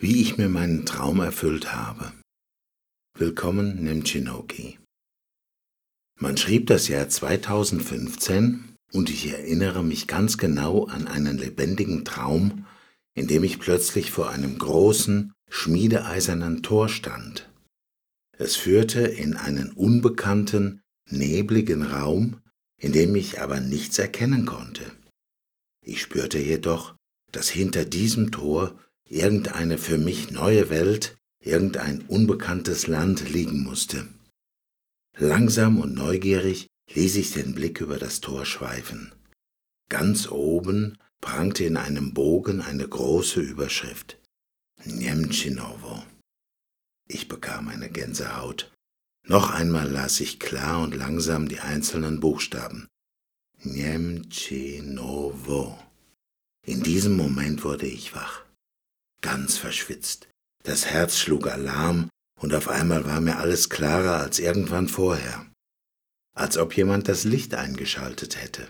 wie 0.00 0.20
ich 0.20 0.38
mir 0.38 0.48
meinen 0.48 0.86
Traum 0.86 1.20
erfüllt 1.20 1.72
habe. 1.74 2.12
Willkommen 3.16 3.82
Nemchinoki. 3.82 4.78
Man 6.20 6.36
schrieb 6.36 6.68
das 6.68 6.86
Jahr 6.86 7.08
2015 7.08 8.76
und 8.92 9.10
ich 9.10 9.26
erinnere 9.26 9.82
mich 9.82 10.06
ganz 10.06 10.38
genau 10.38 10.86
an 10.86 11.08
einen 11.08 11.36
lebendigen 11.36 12.04
Traum, 12.04 12.64
in 13.14 13.26
dem 13.26 13.42
ich 13.42 13.58
plötzlich 13.58 14.12
vor 14.12 14.30
einem 14.30 14.58
großen, 14.58 15.32
schmiedeeisernen 15.50 16.62
Tor 16.62 16.88
stand. 16.88 17.50
Es 18.36 18.54
führte 18.54 19.00
in 19.00 19.36
einen 19.36 19.72
unbekannten, 19.72 20.80
nebligen 21.10 21.82
Raum, 21.82 22.40
in 22.80 22.92
dem 22.92 23.16
ich 23.16 23.40
aber 23.40 23.58
nichts 23.58 23.98
erkennen 23.98 24.46
konnte. 24.46 24.92
Ich 25.84 26.00
spürte 26.00 26.38
jedoch, 26.38 26.94
dass 27.32 27.48
hinter 27.48 27.84
diesem 27.84 28.30
Tor 28.30 28.78
irgendeine 29.08 29.78
für 29.78 29.98
mich 29.98 30.30
neue 30.30 30.70
Welt, 30.70 31.16
irgendein 31.40 32.02
unbekanntes 32.02 32.86
Land 32.86 33.28
liegen 33.30 33.62
musste. 33.62 34.06
Langsam 35.16 35.80
und 35.80 35.94
neugierig 35.94 36.68
ließ 36.92 37.16
ich 37.16 37.32
den 37.32 37.54
Blick 37.54 37.80
über 37.80 37.98
das 37.98 38.20
Tor 38.20 38.44
schweifen. 38.44 39.12
Ganz 39.88 40.28
oben 40.30 40.98
prangte 41.20 41.64
in 41.64 41.76
einem 41.76 42.14
Bogen 42.14 42.60
eine 42.60 42.86
große 42.86 43.40
Überschrift. 43.40 44.18
Niemchinovo. 44.84 46.04
Ich 47.08 47.26
bekam 47.28 47.68
eine 47.68 47.90
Gänsehaut. 47.90 48.72
Noch 49.26 49.50
einmal 49.50 49.90
las 49.90 50.20
ich 50.20 50.38
klar 50.38 50.82
und 50.82 50.94
langsam 50.94 51.48
die 51.48 51.58
einzelnen 51.60 52.20
Buchstaben. 52.20 52.86
Niemchinovo. 53.62 55.08
In 56.64 56.82
diesem 56.82 57.16
Moment 57.16 57.64
wurde 57.64 57.86
ich 57.86 58.14
wach, 58.14 58.44
ganz 59.20 59.56
verschwitzt. 59.56 60.28
Das 60.64 60.86
Herz 60.86 61.18
schlug 61.18 61.46
Alarm 61.46 62.08
und 62.40 62.54
auf 62.54 62.68
einmal 62.68 63.04
war 63.04 63.20
mir 63.20 63.38
alles 63.38 63.70
klarer 63.70 64.18
als 64.20 64.38
irgendwann 64.38 64.88
vorher, 64.88 65.46
als 66.34 66.56
ob 66.58 66.76
jemand 66.76 67.08
das 67.08 67.24
Licht 67.24 67.54
eingeschaltet 67.54 68.40
hätte. 68.40 68.68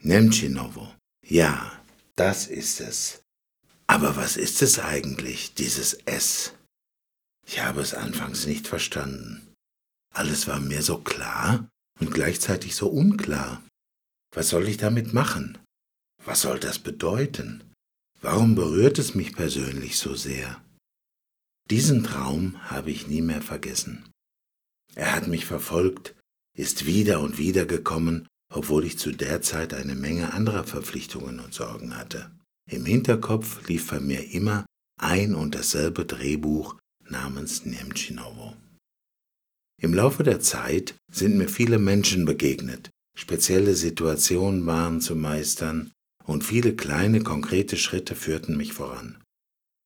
Nemchinovo, 0.00 0.94
ja, 1.26 1.82
das 2.16 2.46
ist 2.46 2.80
es. 2.80 3.22
Aber 3.86 4.16
was 4.16 4.36
ist 4.36 4.62
es 4.62 4.78
eigentlich, 4.78 5.54
dieses 5.54 5.94
S? 6.04 6.54
Ich 7.46 7.60
habe 7.62 7.80
es 7.80 7.94
anfangs 7.94 8.46
nicht 8.46 8.68
verstanden. 8.68 9.54
Alles 10.14 10.46
war 10.46 10.60
mir 10.60 10.82
so 10.82 10.98
klar 10.98 11.68
und 11.98 12.12
gleichzeitig 12.12 12.74
so 12.74 12.88
unklar. 12.88 13.62
Was 14.34 14.50
soll 14.50 14.68
ich 14.68 14.76
damit 14.76 15.14
machen? 15.14 15.58
Was 16.24 16.42
soll 16.42 16.60
das 16.60 16.78
bedeuten? 16.78 17.64
Warum 18.20 18.56
berührt 18.56 18.98
es 18.98 19.14
mich 19.14 19.34
persönlich 19.34 19.96
so 19.96 20.14
sehr? 20.14 20.60
Diesen 21.70 22.02
Traum 22.02 22.58
habe 22.70 22.90
ich 22.90 23.06
nie 23.06 23.22
mehr 23.22 23.42
vergessen. 23.42 24.10
Er 24.94 25.14
hat 25.14 25.28
mich 25.28 25.44
verfolgt, 25.44 26.16
ist 26.56 26.86
wieder 26.86 27.20
und 27.20 27.38
wieder 27.38 27.66
gekommen, 27.66 28.26
obwohl 28.52 28.84
ich 28.84 28.98
zu 28.98 29.12
der 29.12 29.42
Zeit 29.42 29.72
eine 29.74 29.94
Menge 29.94 30.32
anderer 30.32 30.64
Verpflichtungen 30.64 31.38
und 31.38 31.54
Sorgen 31.54 31.96
hatte. 31.96 32.32
Im 32.68 32.84
Hinterkopf 32.84 33.68
lief 33.68 33.90
bei 33.90 34.00
mir 34.00 34.32
immer 34.32 34.66
ein 35.00 35.34
und 35.34 35.54
dasselbe 35.54 36.04
Drehbuch 36.04 36.76
namens 37.04 37.64
Nemchinovo. 37.64 38.56
Im 39.80 39.94
Laufe 39.94 40.24
der 40.24 40.40
Zeit 40.40 40.96
sind 41.10 41.36
mir 41.36 41.48
viele 41.48 41.78
Menschen 41.78 42.24
begegnet, 42.24 42.90
spezielle 43.16 43.76
Situationen 43.76 44.66
waren 44.66 45.00
zu 45.00 45.14
meistern 45.14 45.92
und 46.28 46.44
viele 46.44 46.76
kleine 46.76 47.22
konkrete 47.22 47.78
Schritte 47.78 48.14
führten 48.14 48.56
mich 48.56 48.74
voran. 48.74 49.16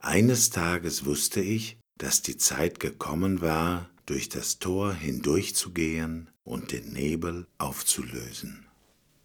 Eines 0.00 0.50
Tages 0.50 1.06
wusste 1.06 1.40
ich, 1.40 1.78
dass 1.98 2.20
die 2.20 2.36
Zeit 2.36 2.78
gekommen 2.78 3.40
war, 3.40 3.88
durch 4.04 4.28
das 4.28 4.58
Tor 4.58 4.92
hindurchzugehen 4.92 6.28
und 6.44 6.72
den 6.72 6.92
Nebel 6.92 7.46
aufzulösen. 7.56 8.66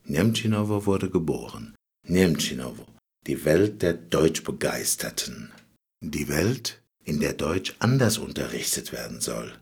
Nemchinowo 0.05 0.85
wurde 0.85 1.09
geboren. 1.09 1.75
Nemchinowo, 2.07 2.87
die 3.27 3.43
Welt 3.43 3.81
der 3.81 3.93
Deutschbegeisterten. 3.93 5.51
Die 5.99 6.29
Welt, 6.29 6.81
in 7.03 7.19
der 7.19 7.33
Deutsch 7.33 7.75
anders 7.79 8.19
unterrichtet 8.19 8.93
werden 8.93 9.19
soll. 9.19 9.53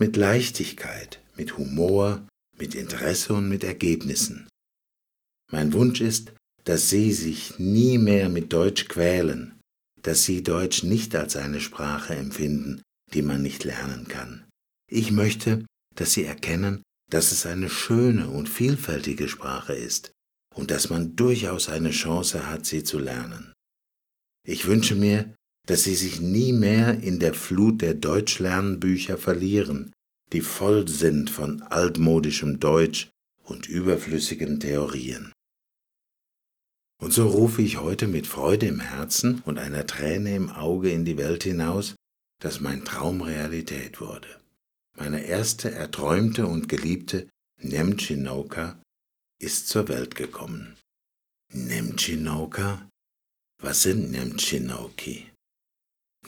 Mit 0.00 0.16
Leichtigkeit, 0.16 1.22
mit 1.36 1.56
Humor, 1.56 2.26
mit 2.58 2.74
Interesse 2.74 3.34
und 3.34 3.48
mit 3.48 3.62
Ergebnissen. 3.62 4.48
Mein 5.50 5.72
Wunsch 5.72 6.00
ist, 6.00 6.32
dass 6.64 6.90
Sie 6.90 7.12
sich 7.12 7.58
nie 7.58 7.98
mehr 7.98 8.28
mit 8.28 8.52
Deutsch 8.52 8.88
quälen, 8.88 9.52
dass 10.02 10.24
sie 10.24 10.42
Deutsch 10.42 10.82
nicht 10.82 11.14
als 11.14 11.36
eine 11.36 11.60
Sprache 11.60 12.14
empfinden, 12.14 12.82
die 13.14 13.22
man 13.22 13.42
nicht 13.42 13.64
lernen 13.64 14.08
kann. 14.08 14.44
Ich 14.90 15.10
möchte, 15.10 15.64
dass 15.94 16.12
sie 16.12 16.24
erkennen, 16.24 16.82
dass 17.10 17.32
es 17.32 17.46
eine 17.46 17.68
schöne 17.68 18.28
und 18.28 18.48
vielfältige 18.48 19.28
Sprache 19.28 19.74
ist 19.74 20.12
und 20.54 20.70
dass 20.70 20.90
man 20.90 21.16
durchaus 21.16 21.68
eine 21.68 21.90
Chance 21.90 22.48
hat, 22.48 22.66
sie 22.66 22.84
zu 22.84 22.98
lernen. 22.98 23.52
Ich 24.46 24.66
wünsche 24.66 24.96
mir, 24.96 25.34
dass 25.66 25.84
sie 25.84 25.94
sich 25.94 26.20
nie 26.20 26.52
mehr 26.52 27.00
in 27.00 27.20
der 27.20 27.34
Flut 27.34 27.80
der 27.82 27.94
Deutschlernbücher 27.94 29.16
verlieren, 29.16 29.92
die 30.32 30.40
voll 30.40 30.88
sind 30.88 31.30
von 31.30 31.62
altmodischem 31.62 32.58
Deutsch 32.58 33.10
und 33.44 33.68
überflüssigen 33.68 34.58
Theorien. 34.58 35.32
Und 37.02 37.12
so 37.12 37.26
rufe 37.26 37.62
ich 37.62 37.78
heute 37.78 38.06
mit 38.06 38.28
Freude 38.28 38.66
im 38.66 38.78
Herzen 38.78 39.40
und 39.44 39.58
einer 39.58 39.88
Träne 39.88 40.36
im 40.36 40.50
Auge 40.50 40.92
in 40.92 41.04
die 41.04 41.16
Welt 41.16 41.42
hinaus, 41.42 41.96
dass 42.40 42.60
mein 42.60 42.84
Traum 42.84 43.22
Realität 43.22 44.00
wurde. 44.00 44.40
Meine 44.96 45.24
erste 45.24 45.72
erträumte 45.72 46.46
und 46.46 46.68
geliebte 46.68 47.28
Nemchinoka 47.60 48.80
ist 49.40 49.66
zur 49.66 49.88
Welt 49.88 50.14
gekommen. 50.14 50.76
Nemchinoka? 51.52 52.88
Was 53.60 53.82
sind 53.82 54.12
Nemchinoki? 54.12 55.28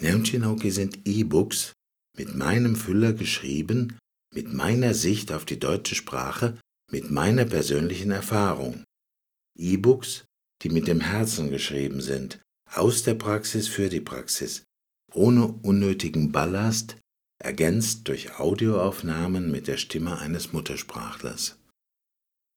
Nemchinoki 0.01 0.73
sind 0.73 1.07
E-Books 1.07 1.73
mit 2.17 2.35
meinem 2.35 2.75
Füller 2.75 3.13
geschrieben, 3.13 3.97
mit 4.35 4.53
meiner 4.53 4.95
Sicht 4.95 5.31
auf 5.31 5.45
die 5.45 5.61
deutsche 5.61 5.95
Sprache, 5.95 6.59
mit 6.91 7.13
meiner 7.13 7.45
persönlichen 7.45 8.11
Erfahrung. 8.11 8.83
E-Books, 9.57 10.25
die 10.63 10.69
mit 10.69 10.87
dem 10.87 11.01
Herzen 11.01 11.51
geschrieben 11.51 12.01
sind, 12.01 12.41
aus 12.71 13.03
der 13.03 13.15
Praxis 13.15 13.69
für 13.69 13.89
die 13.89 14.01
Praxis, 14.01 14.65
ohne 15.13 15.47
unnötigen 15.47 16.33
Ballast, 16.33 16.97
ergänzt 17.39 18.09
durch 18.09 18.39
Audioaufnahmen 18.39 19.51
mit 19.51 19.69
der 19.69 19.77
Stimme 19.77 20.19
eines 20.19 20.53
Muttersprachlers. 20.53 21.59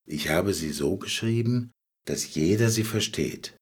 Ich 0.06 0.30
habe 0.30 0.54
sie 0.54 0.72
so 0.72 0.96
geschrieben, 0.96 1.70
dass 2.06 2.34
jeder 2.34 2.70
sie 2.70 2.84
versteht. 2.84 3.56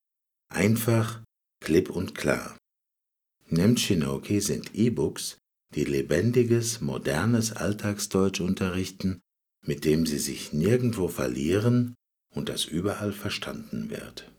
Einfach, 0.48 1.22
klipp 1.60 1.91
und 1.91 2.14
klar. 2.14 2.56
Nemchinoki 3.48 4.41
sind 4.41 4.74
E-Books, 4.74 5.38
die 5.74 5.84
lebendiges, 5.84 6.80
modernes 6.80 7.53
Alltagsdeutsch 7.53 8.41
unterrichten, 8.41 9.20
mit 9.64 9.84
dem 9.84 10.06
sie 10.06 10.18
sich 10.18 10.53
nirgendwo 10.53 11.08
verlieren 11.08 11.94
und 12.36 12.48
das 12.48 12.66
überall 12.66 13.12
verstanden 13.12 13.91
wird. 13.91 14.30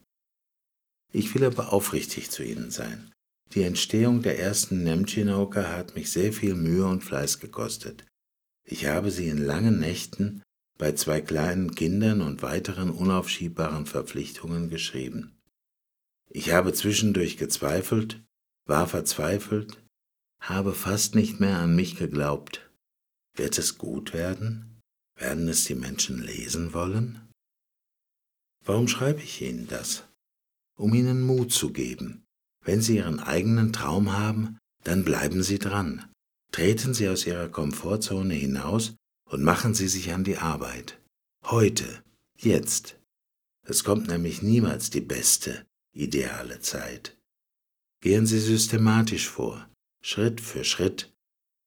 Ich 1.12 1.34
will 1.34 1.44
aber 1.44 1.74
aufrichtig 1.74 2.30
zu 2.32 2.44
Ihnen 2.44 2.72
sein. 2.72 3.12
Die 3.54 3.64
Entstehung 3.64 4.22
der 4.22 4.40
ersten 4.40 4.84
Nemchinoka 4.84 5.72
hat 5.72 5.96
mich 5.96 6.12
sehr 6.12 6.32
viel 6.32 6.54
Mühe 6.54 6.86
und 6.86 7.04
Fleiß 7.04 7.40
gekostet. 7.40 8.06
Ich 8.66 8.86
habe 8.86 9.10
sie 9.12 9.30
in 9.30 9.38
langen 9.38 9.80
Nächten 9.80 10.44
bei 10.78 10.92
zwei 10.92 11.22
kleinen 11.22 11.74
Kindern 11.74 12.22
und 12.22 12.44
weiteren 12.44 12.92
unaufschiebbaren 12.92 13.86
Verpflichtungen 13.86 14.70
geschrieben. 14.70 15.38
Ich 16.30 16.52
habe 16.52 16.74
zwischendurch 16.74 17.38
gezweifelt, 17.38 18.22
war 18.66 18.88
verzweifelt, 18.88 19.82
habe 20.42 20.74
fast 20.74 21.16
nicht 21.16 21.40
mehr 21.40 21.58
an 21.58 21.76
mich 21.76 21.96
geglaubt. 21.96 22.70
Wird 23.34 23.58
es 23.58 23.78
gut 23.78 24.14
werden? 24.14 24.82
Werden 25.16 25.48
es 25.48 25.64
die 25.64 25.76
Menschen 25.76 26.22
lesen 26.22 26.74
wollen? 26.74 27.27
Warum 28.68 28.90
schreibe 28.90 29.22
ich 29.22 29.42
Ihnen 29.42 29.66
das? 29.68 30.04
Um 30.78 30.94
Ihnen 30.94 31.26
Mut 31.26 31.54
zu 31.54 31.72
geben. 31.72 32.26
Wenn 32.66 32.82
Sie 32.82 32.98
Ihren 32.98 33.22
eigenen 33.22 33.72
Traum 33.72 34.12
haben, 34.12 34.58
dann 34.84 35.06
bleiben 35.06 35.42
Sie 35.42 35.58
dran. 35.58 36.06
Treten 36.52 36.94
Sie 36.94 37.08
aus 37.08 37.26
Ihrer 37.26 37.48
Komfortzone 37.48 38.34
hinaus 38.34 38.96
und 39.30 39.42
machen 39.42 39.74
Sie 39.74 39.88
sich 39.88 40.12
an 40.12 40.26
die 40.26 40.38
Arbeit. 40.38 41.02
Heute, 41.46 42.04
jetzt. 42.38 43.00
Es 43.66 43.86
kommt 43.86 44.10
nämlich 44.10 44.42
niemals 44.42 44.90
die 44.90 45.02
beste, 45.02 45.66
ideale 45.94 46.60
Zeit. 46.60 47.18
Gehen 48.02 48.26
Sie 48.26 48.40
systematisch 48.40 49.30
vor, 49.30 49.70
Schritt 50.02 50.42
für 50.42 50.66
Schritt. 50.66 51.16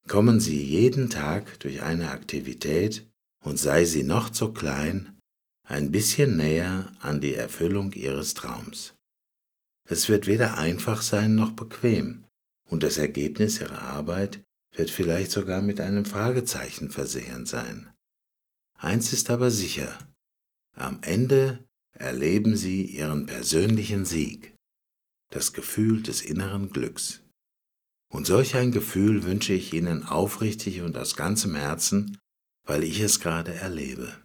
Kommen 0.06 0.38
Sie 0.38 0.62
jeden 0.62 1.08
Tag 1.08 1.60
durch 1.60 1.80
eine 1.80 2.10
Aktivität 2.10 3.10
und 3.42 3.58
sei 3.58 3.86
sie 3.86 4.02
noch 4.02 4.34
so 4.34 4.52
klein, 4.52 5.19
ein 5.70 5.92
bisschen 5.92 6.36
näher 6.36 6.92
an 6.98 7.20
die 7.20 7.34
Erfüllung 7.34 7.92
ihres 7.92 8.34
Traums. 8.34 8.94
Es 9.88 10.08
wird 10.08 10.26
weder 10.26 10.58
einfach 10.58 11.00
sein 11.00 11.36
noch 11.36 11.52
bequem, 11.52 12.24
und 12.68 12.82
das 12.82 12.98
Ergebnis 12.98 13.60
Ihrer 13.60 13.82
Arbeit 13.82 14.42
wird 14.74 14.90
vielleicht 14.90 15.30
sogar 15.30 15.62
mit 15.62 15.80
einem 15.80 16.04
Fragezeichen 16.04 16.90
versehen 16.90 17.46
sein. 17.46 17.92
Eins 18.78 19.12
ist 19.12 19.30
aber 19.30 19.52
sicher, 19.52 19.96
am 20.74 20.98
Ende 21.02 21.64
erleben 21.92 22.56
Sie 22.56 22.84
Ihren 22.84 23.26
persönlichen 23.26 24.04
Sieg, 24.04 24.54
das 25.30 25.52
Gefühl 25.52 26.02
des 26.02 26.22
inneren 26.22 26.70
Glücks. 26.70 27.22
Und 28.12 28.26
solch 28.26 28.56
ein 28.56 28.72
Gefühl 28.72 29.22
wünsche 29.22 29.52
ich 29.52 29.72
Ihnen 29.72 30.02
aufrichtig 30.02 30.80
und 30.80 30.96
aus 30.96 31.14
ganzem 31.14 31.54
Herzen, 31.54 32.18
weil 32.66 32.82
ich 32.82 32.98
es 32.98 33.20
gerade 33.20 33.54
erlebe. 33.54 34.20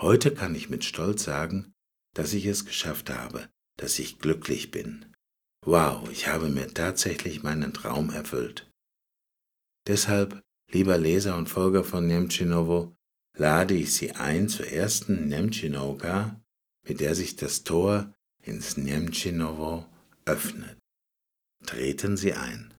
Heute 0.00 0.32
kann 0.32 0.54
ich 0.54 0.70
mit 0.70 0.84
Stolz 0.84 1.24
sagen, 1.24 1.74
dass 2.14 2.32
ich 2.32 2.46
es 2.46 2.64
geschafft 2.64 3.10
habe, 3.10 3.50
dass 3.76 3.98
ich 3.98 4.18
glücklich 4.18 4.70
bin. 4.70 5.14
Wow, 5.66 6.08
ich 6.10 6.26
habe 6.26 6.48
mir 6.48 6.72
tatsächlich 6.72 7.42
meinen 7.42 7.74
Traum 7.74 8.08
erfüllt. 8.08 8.70
Deshalb, 9.86 10.42
lieber 10.70 10.96
Leser 10.96 11.36
und 11.36 11.50
Folger 11.50 11.84
von 11.84 12.06
Nemchinovo, 12.06 12.96
lade 13.36 13.74
ich 13.74 13.92
Sie 13.94 14.12
ein 14.12 14.48
zur 14.48 14.68
ersten 14.68 15.28
Nemchinovka, 15.28 16.40
mit 16.88 17.00
der 17.00 17.14
sich 17.14 17.36
das 17.36 17.64
Tor 17.64 18.14
ins 18.42 18.78
Nemchinovo 18.78 19.84
öffnet. 20.24 20.78
Treten 21.66 22.16
Sie 22.16 22.32
ein. 22.32 22.68